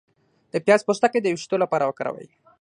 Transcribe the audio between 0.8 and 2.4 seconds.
پوستکی د ویښتو لپاره وکاروئ